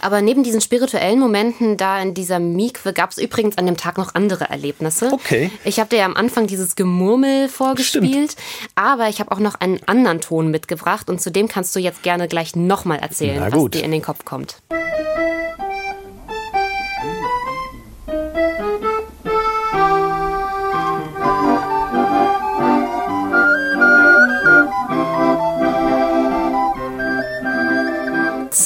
[0.00, 3.98] Aber neben diesen spirituellen Momenten da in dieser Mikwe gab es übrigens an dem Tag
[3.98, 5.12] noch andere Erlebnisse.
[5.12, 5.50] Okay.
[5.64, 8.36] Ich habe dir ja am Anfang dieses Gemurmel vorgespielt, Stimmt.
[8.74, 12.02] aber ich habe auch noch einen anderen Ton mitgebracht und zu dem kannst du jetzt
[12.02, 14.56] gerne gleich nochmal erzählen, was dir in den Kopf kommt.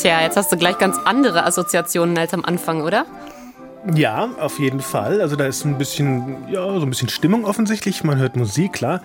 [0.04, 3.06] Tja, jetzt hast du gleich ganz andere Assoziationen als am Anfang, oder?
[3.92, 5.20] Ja, auf jeden Fall.
[5.20, 8.02] Also da ist ein bisschen, ja, so ein bisschen Stimmung offensichtlich.
[8.02, 9.02] Man hört Musik, klar.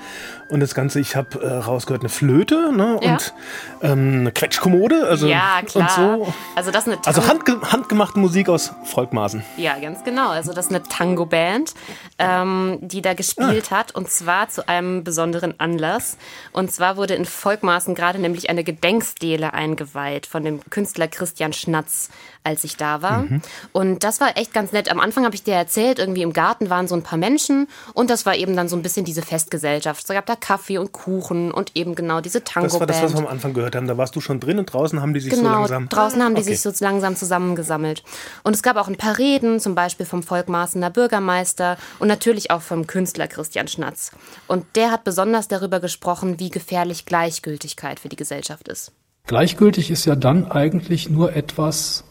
[0.47, 2.97] Und das Ganze, ich habe äh, rausgehört, eine Flöte ne?
[3.01, 3.11] Ja.
[3.11, 3.33] und
[3.81, 5.07] ähm, eine Quetschkommode.
[5.07, 5.83] Also, ja, klar.
[5.83, 6.33] Und so.
[6.55, 9.43] Also, das ist eine also handge handgemachte Musik aus Volkmaßen.
[9.57, 10.29] Ja, ganz genau.
[10.29, 11.73] Also das ist eine Tango-Band,
[12.17, 13.77] ähm, die da gespielt ah.
[13.77, 13.95] hat.
[13.95, 16.17] Und zwar zu einem besonderen Anlass.
[16.51, 22.09] Und zwar wurde in Volkmaßen gerade nämlich eine Gedenkstele eingeweiht von dem Künstler Christian Schnatz,
[22.43, 23.23] als ich da war.
[23.23, 23.41] Mhm.
[23.71, 24.91] Und das war echt ganz ganz nett.
[24.91, 28.09] Am Anfang habe ich dir erzählt, irgendwie im Garten waren so ein paar Menschen und
[28.09, 30.01] das war eben dann so ein bisschen diese Festgesellschaft.
[30.01, 32.73] Es gab da Kaffee und Kuchen und eben genau diese Tango-Band.
[32.73, 33.87] Das war das, was wir am Anfang gehört haben.
[33.87, 35.89] Da warst du schon drin und draußen haben die sich genau, so langsam...
[35.89, 36.55] draußen haben die okay.
[36.55, 38.03] sich so langsam zusammengesammelt.
[38.43, 42.61] Und es gab auch ein paar Reden, zum Beispiel vom Volkmaßener Bürgermeister und natürlich auch
[42.61, 44.11] vom Künstler Christian Schnatz.
[44.47, 48.91] Und der hat besonders darüber gesprochen, wie gefährlich Gleichgültigkeit für die Gesellschaft ist.
[49.25, 52.03] Gleichgültig ist ja dann eigentlich nur etwas,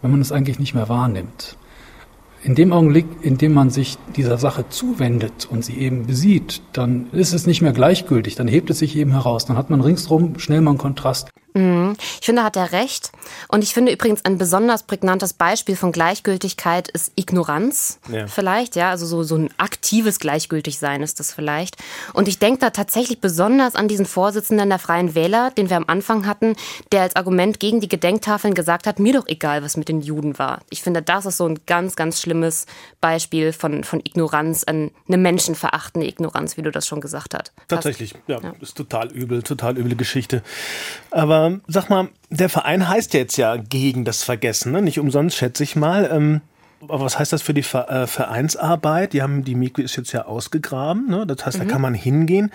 [0.00, 1.56] wenn man es eigentlich nicht mehr wahrnimmt.
[2.44, 7.06] In dem Augenblick, in dem man sich dieser Sache zuwendet und sie eben besieht, dann
[7.12, 10.40] ist es nicht mehr gleichgültig, dann hebt es sich eben heraus, dann hat man ringsrum
[10.40, 11.30] schnell mal einen Kontrast.
[11.54, 11.96] Mhm.
[12.20, 13.12] Ich finde, hat er recht.
[13.48, 17.98] Und ich finde übrigens ein besonders prägnantes Beispiel von Gleichgültigkeit ist Ignoranz.
[18.10, 18.26] Ja.
[18.26, 18.90] Vielleicht, ja.
[18.90, 21.76] Also so, so ein aktives Gleichgültigsein ist das vielleicht.
[22.12, 25.84] Und ich denke da tatsächlich besonders an diesen Vorsitzenden der Freien Wähler, den wir am
[25.86, 26.56] Anfang hatten,
[26.90, 30.38] der als Argument gegen die Gedenktafeln gesagt hat, mir doch egal, was mit den Juden
[30.38, 30.60] war.
[30.70, 32.66] Ich finde, das ist so ein ganz, ganz schlimmes
[33.00, 37.52] Beispiel von, von Ignoranz, eine menschenverachtende Ignoranz, wie du das schon gesagt hast.
[37.68, 38.54] Tatsächlich, ja, ja.
[38.60, 40.42] Ist total übel, total üble Geschichte.
[41.10, 44.82] Aber ähm, sag mal, der Verein heißt jetzt ja gegen das Vergessen, ne?
[44.82, 46.10] nicht umsonst schätze ich mal.
[46.12, 46.40] Ähm,
[46.88, 49.12] aber was heißt das für die äh, Vereinsarbeit?
[49.12, 51.26] Die haben die Mikro ist jetzt ja ausgegraben, ne?
[51.26, 51.68] das heißt, mhm.
[51.68, 52.50] da kann man hingehen.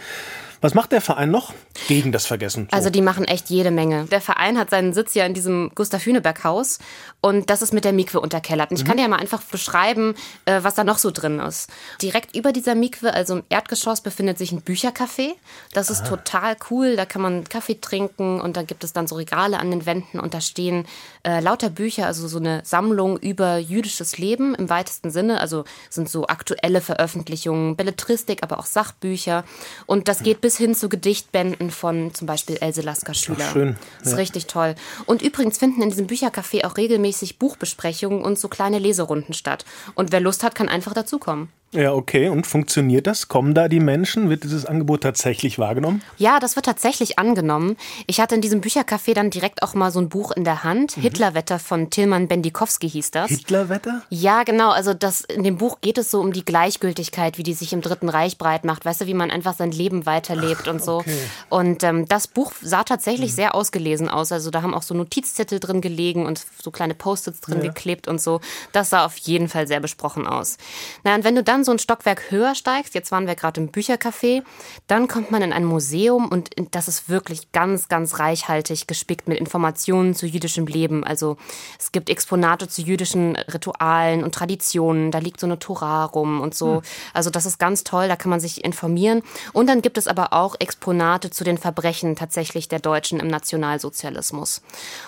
[0.60, 1.54] Was macht der Verein noch
[1.88, 2.68] gegen das Vergessen?
[2.72, 2.76] So?
[2.76, 4.06] Also die machen echt jede Menge.
[4.06, 6.80] Der Verein hat seinen Sitz ja in diesem Gustav Hüneberg Haus
[7.22, 8.72] und das ist mit der Mikwe unterkellert.
[8.72, 8.88] Und ich mhm.
[8.88, 10.16] kann dir ja mal einfach beschreiben,
[10.46, 11.70] äh, was da noch so drin ist.
[12.02, 15.34] Direkt über dieser Mikwe, also im Erdgeschoss, befindet sich ein Büchercafé.
[15.74, 16.08] Das ist ah.
[16.08, 16.96] total cool.
[16.96, 20.20] Da kann man Kaffee trinken und da gibt es dann so Regale an den Wänden
[20.20, 20.88] und da stehen
[21.24, 25.40] äh, lauter Bücher, also so eine Sammlung über jüdisches Leben im weitesten Sinne.
[25.40, 29.44] Also sind so aktuelle Veröffentlichungen, Belletristik, aber auch Sachbücher.
[29.86, 33.46] Und das geht bis hin zu Gedichtbänden von zum Beispiel Else Lasker Schüler.
[33.50, 33.76] Ach, schön.
[34.00, 34.18] Das ist ja.
[34.20, 34.76] richtig toll.
[35.06, 39.66] Und übrigens finden in diesem Büchercafé auch regelmäßig Buchbesprechungen und so kleine Leserunden statt.
[39.96, 41.50] Und wer Lust hat, kann einfach dazukommen.
[41.74, 42.30] Ja, okay.
[42.30, 43.28] Und funktioniert das?
[43.28, 44.30] Kommen da die Menschen?
[44.30, 46.02] Wird dieses Angebot tatsächlich wahrgenommen?
[46.18, 47.76] Ja, das wird tatsächlich angenommen.
[48.08, 50.96] Ich hatte in diesem Büchercafé dann direkt auch mal so ein Buch in der Hand.
[50.96, 51.02] Mhm.
[51.02, 53.30] Hitlerwetter von Tilman Bendikowski hieß das.
[53.30, 54.02] Hitlerwetter?
[54.10, 54.70] Ja, genau.
[54.72, 57.82] Also das, in dem Buch geht es so um die Gleichgültigkeit, wie die sich im
[57.82, 58.86] Dritten Reich breit macht.
[58.86, 60.98] Weißt du, wie man einfach sein Leben weiterlebt Ach, und so.
[61.00, 61.18] Okay.
[61.50, 63.36] Und ähm, das Buch sah tatsächlich mhm.
[63.36, 64.32] sehr ausgelesen aus.
[64.32, 67.68] Also da haben auch so Notizzettel drin gelegen und so kleine Post-its drin ja.
[67.68, 68.40] geklebt und so.
[68.72, 70.58] Das sah auf jeden Fall sehr besprochen aus.
[71.04, 73.72] Na, und wenn du dann so ein Stockwerk höher steigst, jetzt waren wir gerade im
[73.72, 74.44] Büchercafé,
[74.88, 79.40] dann kommt man in ein Museum und das ist wirklich ganz, ganz reichhaltig gespickt mit
[79.40, 81.04] Informationen zu jüdischem Leben.
[81.04, 81.38] Also
[81.80, 85.12] es gibt Exponate zu jüdischen Ritualen und Traditionen.
[85.12, 86.76] Da liegt so eine Tora rum und so.
[86.76, 86.82] Hm.
[87.14, 89.22] Also das ist ganz toll, da kann man sich informieren.
[89.54, 94.62] Und dann gibt es aber auch Exponate zu den Verbrechen tatsächlich der Deutschen im Nationalsozialismus.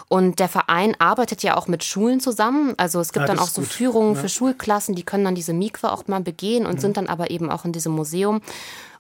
[0.08, 2.74] Und der Verein arbeitet ja auch mit Schulen zusammen.
[2.78, 3.70] Also es gibt ja, dann auch so gut.
[3.70, 4.22] Führungen ja.
[4.22, 6.80] für Schulklassen, die können dann diese Mikwe auch mal begehen und mhm.
[6.80, 8.42] sind dann aber eben auch in diesem Museum.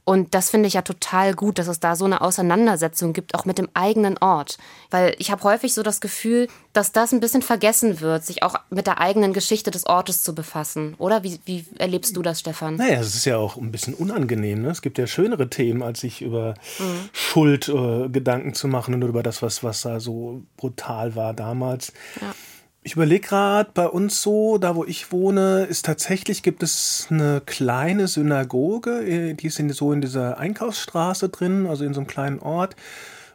[0.05, 3.45] Und das finde ich ja total gut, dass es da so eine Auseinandersetzung gibt, auch
[3.45, 4.57] mit dem eigenen Ort.
[4.89, 8.55] Weil ich habe häufig so das Gefühl, dass das ein bisschen vergessen wird, sich auch
[8.71, 10.95] mit der eigenen Geschichte des Ortes zu befassen.
[10.97, 12.77] Oder wie, wie erlebst du das, Stefan?
[12.77, 14.63] Naja, es ist ja auch ein bisschen unangenehm.
[14.63, 14.71] Ne?
[14.71, 17.09] Es gibt ja schönere Themen, als sich über mhm.
[17.13, 21.93] Schuld äh, Gedanken zu machen und über das, was, was da so brutal war damals.
[22.19, 22.33] Ja.
[22.81, 27.41] Ich überlege gerade, bei uns so, da wo ich wohne, ist tatsächlich, gibt es eine
[27.45, 32.07] kleine Synagoge, äh, die ist in, so in dieser Einkaufsstraße drin, also in so einem
[32.07, 32.75] kleinen Ort.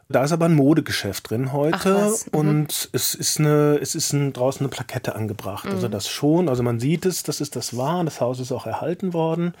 [0.07, 2.39] Da ist aber ein Modegeschäft drin heute mhm.
[2.39, 5.65] und es ist eine, es ist ein, draußen eine Plakette angebracht.
[5.65, 5.83] Also mhm.
[5.83, 8.67] Also das schon, also man sieht es, das ist das wahr, das Haus ist auch
[8.67, 9.55] erhalten worden.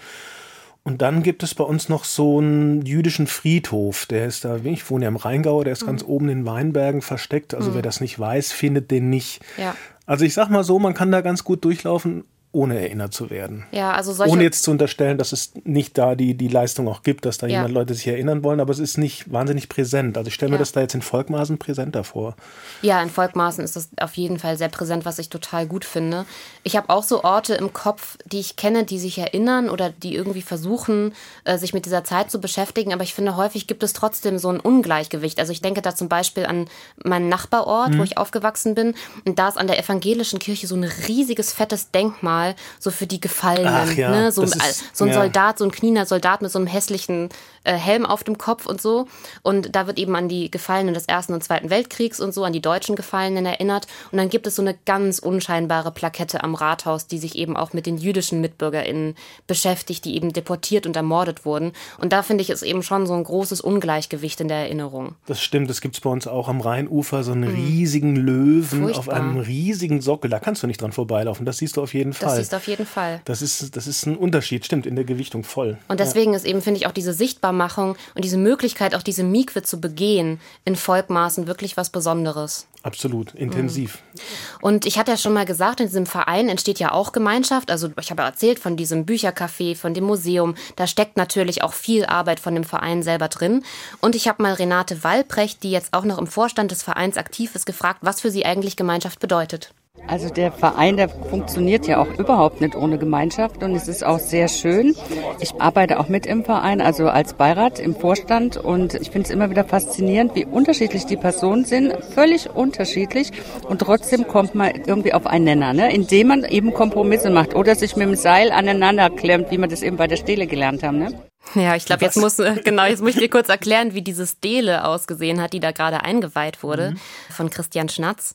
[0.87, 4.87] Und dann gibt es bei uns noch so einen jüdischen Friedhof, der ist da, ich
[4.91, 5.87] wohne ja im Rheingau, der ist mhm.
[5.87, 7.55] ganz oben in Weinbergen versteckt.
[7.55, 7.75] Also mhm.
[7.75, 9.41] wer das nicht weiß, findet den nicht.
[9.57, 9.75] Ja.
[10.05, 12.23] Also ich sag mal so, man kann da ganz gut durchlaufen
[12.55, 13.65] ohne erinnert zu werden.
[13.71, 17.03] Ja, also solche ohne jetzt zu unterstellen, dass es nicht da die, die Leistung auch
[17.03, 17.57] gibt, dass da ja.
[17.57, 20.17] jemand Leute sich erinnern wollen, aber es ist nicht wahnsinnig präsent.
[20.17, 20.59] Also ich stelle mir ja.
[20.59, 22.35] das da jetzt in Volkmaßen präsenter vor.
[22.81, 26.25] Ja, in Volkmaßen ist das auf jeden Fall sehr präsent, was ich total gut finde.
[26.63, 30.15] Ich habe auch so Orte im Kopf, die ich kenne, die sich erinnern oder die
[30.15, 31.13] irgendwie versuchen,
[31.43, 34.49] äh, sich mit dieser Zeit zu beschäftigen, aber ich finde, häufig gibt es trotzdem so
[34.49, 35.39] ein Ungleichgewicht.
[35.39, 36.67] Also ich denke da zum Beispiel an
[37.03, 37.99] meinen Nachbarort, mhm.
[37.99, 41.91] wo ich aufgewachsen bin und da ist an der evangelischen Kirche so ein riesiges, fettes
[41.91, 43.97] Denkmal Denkmal so für die Gefallenen.
[43.97, 44.31] Ja, ne?
[44.31, 44.53] so, ist,
[44.93, 45.15] so, ein ja.
[45.15, 47.29] Soldat, so ein kniener Soldat mit so einem hässlichen
[47.63, 49.07] äh, Helm auf dem Kopf und so.
[49.41, 52.53] Und da wird eben an die Gefallenen des Ersten und Zweiten Weltkriegs und so, an
[52.53, 53.87] die deutschen Gefallenen erinnert.
[54.11, 57.73] Und dann gibt es so eine ganz unscheinbare Plakette am Rathaus, die sich eben auch
[57.73, 59.15] mit den jüdischen MitbürgerInnen
[59.47, 61.73] beschäftigt, die eben deportiert und ermordet wurden.
[61.97, 65.15] Und da finde ich es eben schon so ein großes Ungleichgewicht in der Erinnerung.
[65.25, 67.55] Das stimmt, das gibt es bei uns auch am Rheinufer, so einen mhm.
[67.55, 68.99] riesigen Löwen Furchtbar.
[68.99, 70.29] auf einem riesigen Sockel.
[70.29, 72.34] Da kannst du nicht dran vorbeilaufen, das siehst du auf jeden Fall.
[72.37, 73.21] Siehst du auf jeden Fall.
[73.25, 75.77] Das ist, das ist ein Unterschied, stimmt, in der Gewichtung voll.
[75.87, 76.37] Und deswegen ja.
[76.37, 80.39] ist eben, finde ich, auch diese Sichtbarmachung und diese Möglichkeit, auch diese Mikwe zu begehen
[80.63, 82.67] in Volkmaßen wirklich was Besonderes.
[82.85, 84.03] Absolut, intensiv.
[84.13, 84.19] Mhm.
[84.61, 87.71] Und ich hatte ja schon mal gesagt, in diesem Verein entsteht ja auch Gemeinschaft.
[87.71, 90.53] Also ich habe erzählt von diesem Büchercafé, von dem Museum.
[90.75, 93.63] Da steckt natürlich auch viel Arbeit von dem Verein selber drin.
[94.01, 97.55] Und ich habe mal Renate Wallprecht, die jetzt auch noch im Vorstand des Vereins aktiv
[97.55, 99.73] ist, gefragt, was für sie eigentlich Gemeinschaft bedeutet.
[100.07, 104.19] Also der Verein, der funktioniert ja auch überhaupt nicht ohne Gemeinschaft und es ist auch
[104.19, 104.95] sehr schön.
[105.39, 109.31] Ich arbeite auch mit im Verein, also als Beirat im Vorstand und ich finde es
[109.31, 113.31] immer wieder faszinierend, wie unterschiedlich die Personen sind, völlig unterschiedlich
[113.67, 115.91] und trotzdem kommt man irgendwie auf einen Nenner, ne?
[115.91, 119.81] indem man eben Kompromisse macht oder sich mit dem Seil aneinander klemmt, wie wir das
[119.81, 120.99] eben bei der Stele gelernt haben.
[120.99, 121.13] Ne?
[121.53, 124.25] Ja, ich glaube, jetzt muss, äh, genau, jetzt muss ich dir kurz erklären, wie diese
[124.25, 126.97] Stele ausgesehen hat, die da gerade eingeweiht wurde mhm.
[127.33, 128.33] von Christian Schnatz.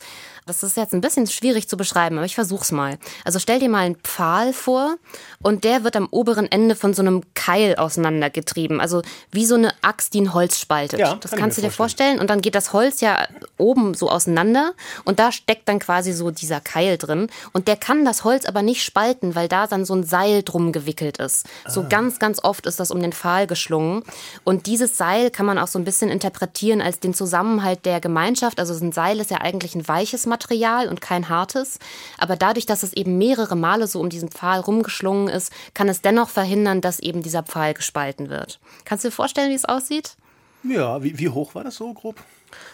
[0.51, 2.99] Das ist jetzt ein bisschen schwierig zu beschreiben, aber ich versuch's mal.
[3.25, 4.97] Also stell dir mal einen Pfahl vor
[5.43, 8.81] und der wird am oberen Ende von so einem Keil auseinandergetrieben.
[8.81, 10.99] Also wie so eine Axt, die ein Holz spaltet.
[10.99, 12.19] Ja, das kann kannst du dir vorstellen.
[12.19, 14.73] Und dann geht das Holz ja oben so auseinander
[15.05, 17.29] und da steckt dann quasi so dieser Keil drin.
[17.53, 20.73] Und der kann das Holz aber nicht spalten, weil da dann so ein Seil drum
[20.73, 21.47] gewickelt ist.
[21.69, 21.87] So ah.
[21.89, 24.03] ganz, ganz oft ist das um den Pfahl geschlungen.
[24.43, 28.59] Und dieses Seil kann man auch so ein bisschen interpretieren als den Zusammenhalt der Gemeinschaft.
[28.59, 30.40] Also ein Seil ist ja eigentlich ein weiches Material.
[30.41, 31.79] Material und kein hartes.
[32.19, 36.01] Aber dadurch, dass es eben mehrere Male so um diesen Pfahl rumgeschlungen ist, kann es
[36.01, 38.59] dennoch verhindern, dass eben dieser Pfahl gespalten wird.
[38.85, 40.17] Kannst du dir vorstellen, wie es aussieht?
[40.63, 42.17] Ja, wie, wie hoch war das so grob?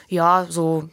[0.09, 0.88] Ja, so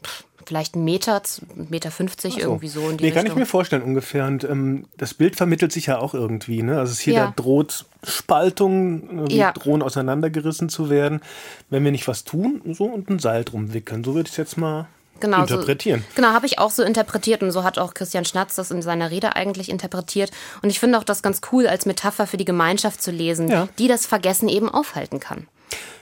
[0.45, 1.21] vielleicht ein Meter,
[1.55, 2.39] Meter 50 so.
[2.39, 3.23] irgendwie so in die nee, Richtung.
[3.23, 4.25] kann ich mir vorstellen ungefähr.
[4.25, 6.63] Und ähm, das Bild vermittelt sich ja auch irgendwie.
[6.63, 6.77] Ne?
[6.77, 7.25] Also es hier ja.
[7.27, 9.51] da droht Spaltung, äh, ja.
[9.53, 11.21] drohen auseinandergerissen zu werden,
[11.69, 14.03] wenn wir nicht was tun, so und ein Seil drum wickeln.
[14.03, 14.87] So würde ich es jetzt mal
[15.23, 16.03] genau, interpretieren.
[16.09, 18.81] So, genau, habe ich auch so interpretiert und so hat auch Christian Schnatz das in
[18.81, 20.31] seiner Rede eigentlich interpretiert.
[20.61, 23.67] Und ich finde auch das ganz cool, als Metapher für die Gemeinschaft zu lesen, ja.
[23.79, 25.47] die das Vergessen eben aufhalten kann.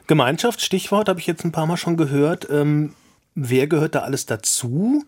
[0.08, 2.48] Gemeinschaft, Stichwort, habe ich jetzt ein paar Mal schon gehört.
[2.50, 2.94] Ähm,
[3.36, 5.04] wer gehört da alles dazu?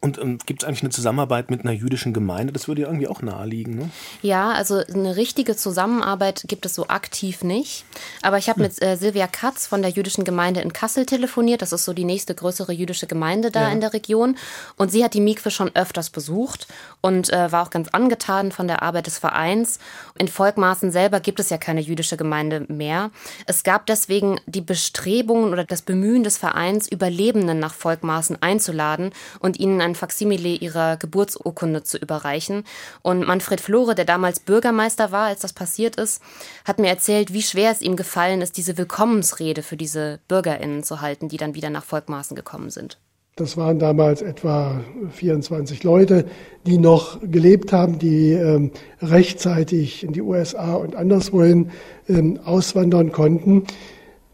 [0.00, 2.52] Und ähm, gibt es eigentlich eine Zusammenarbeit mit einer jüdischen Gemeinde?
[2.52, 3.74] Das würde ja irgendwie auch naheliegen.
[3.74, 3.90] Ne?
[4.22, 7.84] Ja, also eine richtige Zusammenarbeit gibt es so aktiv nicht.
[8.22, 8.62] Aber ich habe hm.
[8.62, 11.62] mit äh, Silvia Katz von der jüdischen Gemeinde in Kassel telefoniert.
[11.62, 13.68] Das ist so die nächste größere jüdische Gemeinde da ja.
[13.70, 14.36] in der Region.
[14.76, 16.68] Und sie hat die Mikwe schon öfters besucht
[17.00, 19.80] und äh, war auch ganz angetan von der Arbeit des Vereins.
[20.16, 23.10] In Volkmaßen selber gibt es ja keine jüdische Gemeinde mehr.
[23.46, 29.58] Es gab deswegen die Bestrebungen oder das Bemühen des Vereins, Überlebenden nach Volkmaßen einzuladen und
[29.58, 32.64] ihnen ein Faksimile ihrer Geburtsurkunde zu überreichen.
[33.02, 36.22] Und Manfred Flore, der damals Bürgermeister war, als das passiert ist,
[36.64, 41.00] hat mir erzählt, wie schwer es ihm gefallen ist, diese Willkommensrede für diese BürgerInnen zu
[41.00, 42.98] halten, die dann wieder nach Volkmaßen gekommen sind.
[43.38, 44.80] Das waren damals etwa
[45.12, 46.24] 24 Leute,
[46.66, 51.70] die noch gelebt haben, die ähm, rechtzeitig in die USA und anderswohin
[52.08, 53.62] ähm, auswandern konnten.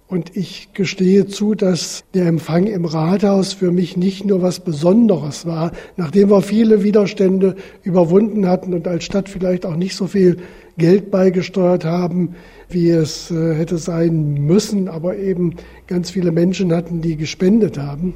[0.06, 5.46] Und ich gestehe zu, dass der Empfang im Rathaus für mich nicht nur was Besonderes
[5.46, 10.36] war, nachdem wir viele Widerstände überwunden hatten und als Stadt vielleicht auch nicht so viel
[10.76, 12.34] Geld beigesteuert haben,
[12.68, 15.54] wie es äh, hätte sein müssen, aber eben
[15.86, 18.14] ganz viele Menschen hatten, die gespendet haben.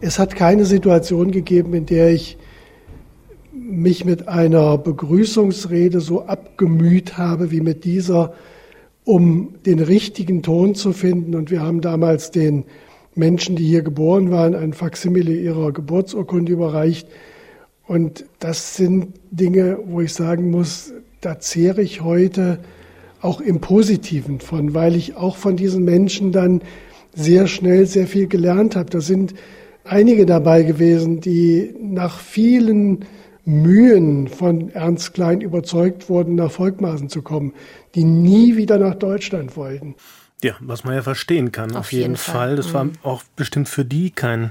[0.00, 2.38] Es hat keine Situation gegeben, in der ich
[3.52, 8.32] mich mit einer Begrüßungsrede so abgemüht habe wie mit dieser
[9.06, 11.36] um den richtigen Ton zu finden.
[11.36, 12.64] Und wir haben damals den
[13.14, 17.08] Menschen, die hier geboren waren, ein Faksimile ihrer Geburtsurkunde überreicht.
[17.86, 22.58] Und das sind Dinge, wo ich sagen muss, da zehre ich heute
[23.20, 26.60] auch im Positiven von, weil ich auch von diesen Menschen dann
[27.14, 28.90] sehr schnell sehr viel gelernt habe.
[28.90, 29.34] Da sind
[29.84, 33.04] einige dabei gewesen, die nach vielen
[33.46, 37.54] Mühen von Ernst Klein überzeugt wurden, nach Volkmaßen zu kommen,
[37.94, 39.94] die nie wieder nach Deutschland wollten.
[40.42, 42.34] Ja, was man ja verstehen kann, auf, auf jeden, jeden Fall.
[42.34, 42.56] Fall.
[42.56, 42.72] Das mhm.
[42.72, 44.50] war auch bestimmt für die kein,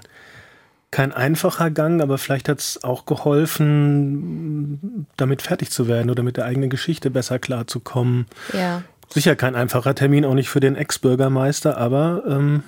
[0.92, 6.38] kein einfacher Gang, aber vielleicht hat es auch geholfen, damit fertig zu werden oder mit
[6.38, 8.28] der eigenen Geschichte besser klarzukommen.
[8.54, 8.82] Ja.
[9.10, 12.64] Sicher kein einfacher Termin, auch nicht für den Ex-Bürgermeister, aber ähm,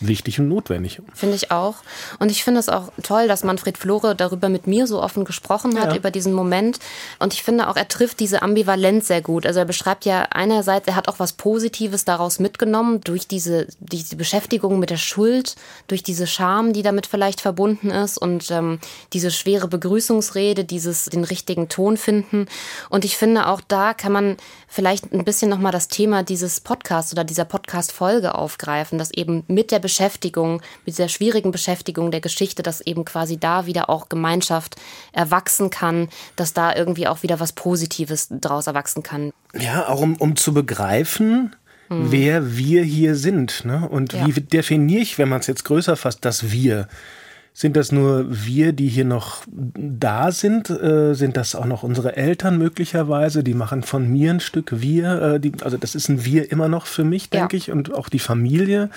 [0.00, 1.02] wichtig und notwendig.
[1.12, 1.76] Finde ich auch.
[2.18, 5.78] Und ich finde es auch toll, dass Manfred Flore darüber mit mir so offen gesprochen
[5.80, 5.96] hat, ja.
[5.96, 6.78] über diesen Moment.
[7.18, 9.44] Und ich finde auch, er trifft diese Ambivalenz sehr gut.
[9.44, 14.16] Also er beschreibt ja einerseits, er hat auch was Positives daraus mitgenommen, durch diese, diese
[14.16, 15.56] Beschäftigung mit der Schuld,
[15.88, 18.78] durch diese Scham, die damit vielleicht verbunden ist und ähm,
[19.12, 22.46] diese schwere Begrüßungsrede, dieses den richtigen Ton finden.
[22.88, 24.36] Und ich finde auch da kann man
[24.68, 29.72] vielleicht ein bisschen nochmal das Thema dieses Podcasts oder dieser Podcast-Folge aufgreifen, dass eben mit
[29.72, 34.76] der Beschäftigung, mit dieser schwierigen Beschäftigung der Geschichte, dass eben quasi da wieder auch Gemeinschaft
[35.12, 39.32] erwachsen kann, dass da irgendwie auch wieder was Positives draus erwachsen kann.
[39.58, 41.56] Ja, auch um, um zu begreifen,
[41.88, 42.12] hm.
[42.12, 43.64] wer wir hier sind.
[43.64, 43.88] Ne?
[43.88, 44.26] Und ja.
[44.26, 46.86] wie definiere ich, wenn man es jetzt größer fasst, das Wir?
[47.54, 50.68] Sind das nur wir, die hier noch da sind?
[50.68, 53.42] Äh, sind das auch noch unsere Eltern möglicherweise?
[53.42, 55.22] Die machen von mir ein Stück wir.
[55.22, 57.58] Äh, die, also das ist ein Wir immer noch für mich, denke ja.
[57.58, 58.90] ich, und auch die Familie.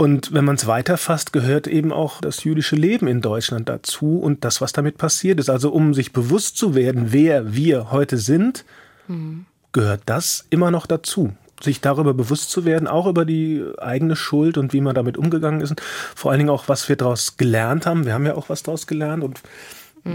[0.00, 4.44] Und wenn man es weiterfasst, gehört eben auch das jüdische Leben in Deutschland dazu und
[4.44, 5.50] das, was damit passiert ist.
[5.50, 8.64] Also um sich bewusst zu werden, wer wir heute sind,
[9.08, 9.46] mhm.
[9.72, 14.58] gehört das immer noch dazu sich darüber bewusst zu werden, auch über die eigene Schuld
[14.58, 15.74] und wie man damit umgegangen ist.
[16.14, 18.06] Vor allen Dingen auch, was wir daraus gelernt haben.
[18.06, 19.40] Wir haben ja auch was daraus gelernt und.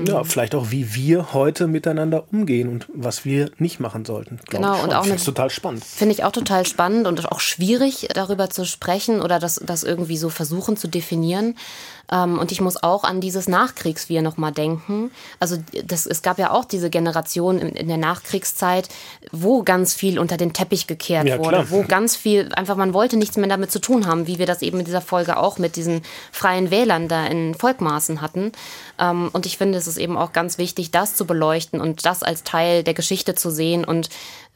[0.08, 4.39] Ja, vielleicht auch, wie wir heute miteinander umgehen und was wir nicht machen sollten.
[4.49, 5.84] Genau, und auch das total spannend.
[5.84, 10.17] Finde ich auch total spannend und auch schwierig, darüber zu sprechen oder das, das irgendwie
[10.17, 11.56] so versuchen zu definieren.
[12.12, 15.12] Ähm, und ich muss auch an dieses Nachkriegswir nochmal denken.
[15.39, 18.89] Also das, es gab ja auch diese Generation in, in, der Nachkriegszeit,
[19.32, 23.18] wo ganz viel unter den Teppich gekehrt ja, wurde, wo ganz viel, einfach man wollte
[23.18, 25.76] nichts mehr damit zu tun haben, wie wir das eben in dieser Folge auch mit
[25.76, 28.52] diesen freien Wählern da in Volkmaßen hatten.
[29.00, 32.24] Ähm, und ich finde, es ist eben auch ganz wichtig, das zu beleuchten und das
[32.24, 34.10] als Teil der Geschichte zu sehen und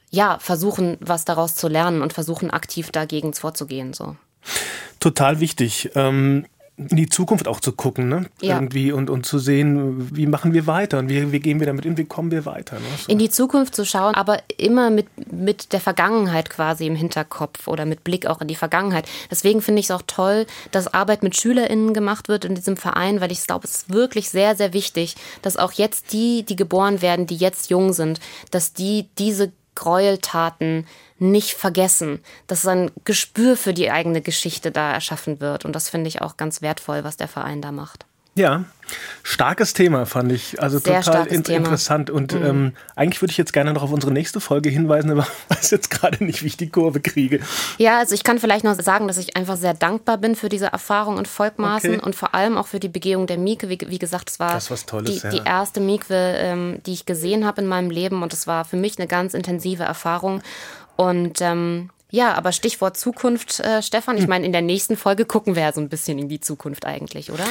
[0.09, 3.93] ja, versuchen, was daraus zu lernen und versuchen, aktiv dagegen vorzugehen.
[3.93, 4.15] So.
[4.99, 5.91] Total wichtig.
[5.95, 6.45] Ähm
[6.77, 8.27] in die Zukunft auch zu gucken, ne?
[8.39, 8.55] Ja.
[8.55, 11.85] Irgendwie und, und zu sehen, wie machen wir weiter und wie, wie gehen wir damit
[11.85, 12.75] in, wie kommen wir weiter.
[12.75, 12.85] Ne?
[12.99, 13.11] So.
[13.11, 17.85] In die Zukunft zu schauen, aber immer mit, mit der Vergangenheit quasi im Hinterkopf oder
[17.85, 19.09] mit Blick auch in die Vergangenheit.
[19.31, 23.21] Deswegen finde ich es auch toll, dass Arbeit mit SchülerInnen gemacht wird in diesem Verein,
[23.21, 27.01] weil ich glaube, es ist wirklich sehr, sehr wichtig, dass auch jetzt die, die geboren
[27.01, 28.19] werden, die jetzt jung sind,
[28.51, 30.85] dass die diese Gräueltaten
[31.19, 35.65] nicht vergessen, dass ein Gespür für die eigene Geschichte da erschaffen wird.
[35.65, 38.05] Und das finde ich auch ganz wertvoll, was der Verein da macht.
[38.37, 38.65] Ja,
[39.23, 40.61] starkes Thema fand ich.
[40.61, 42.11] Also Sehr total in interessant.
[42.11, 42.45] Und mhm.
[42.45, 45.71] ähm, eigentlich würde ich jetzt gerne noch auf unsere nächste Folge hinweisen, aber ich weiß
[45.71, 47.39] jetzt gerade nicht, wie ich die Kurve kriege.
[47.79, 50.67] Ja, also ich kann vielleicht noch sagen, dass ich einfach sehr dankbar bin für diese
[50.67, 52.05] Erfahrung in Volkmaßen okay.
[52.05, 53.69] und vor allem auch für die Begehung der Mieke.
[53.69, 55.29] Wie, wie gesagt, es war Tolles, die, ja.
[55.31, 58.77] die, erste Mieke, ähm, die ich gesehen habe in meinem Leben und es war für
[58.77, 60.43] mich eine ganz intensive Erfahrung.
[60.97, 64.15] Und ähm, ja, aber Stichwort Zukunft, äh, Stefan.
[64.15, 64.29] Ich hm.
[64.29, 67.31] meine, in der nächsten Folge gucken wir ja so ein bisschen in die Zukunft eigentlich,
[67.31, 67.43] oder?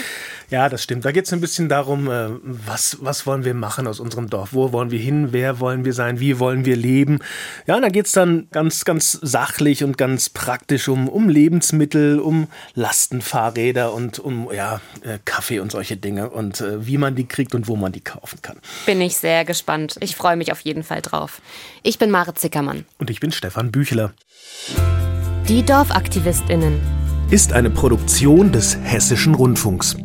[0.48, 1.04] Ja, das stimmt.
[1.04, 4.50] Da geht es ein bisschen darum, äh, was, was wollen wir machen aus unserem Dorf?
[4.52, 5.28] Wo wollen wir hin?
[5.32, 6.20] Wer wollen wir sein?
[6.20, 7.18] Wie wollen wir leben?
[7.66, 12.18] Ja, und da geht es dann ganz, ganz sachlich und ganz praktisch um, um Lebensmittel,
[12.18, 17.28] um Lastenfahrräder und um ja, äh, Kaffee und solche Dinge und äh, wie man die
[17.28, 18.58] kriegt und wo man die kaufen kann.
[18.86, 19.96] Bin ich sehr gespannt.
[20.00, 21.42] Ich freue mich auf jeden Fall drauf.
[21.82, 22.86] Ich bin Mare Zickermann.
[22.96, 24.14] Und ich bin Stefan Büchler.
[25.48, 26.80] Die Dorfaktivistinnen
[27.30, 29.96] ist eine Produktion des Hessischen Rundfunks.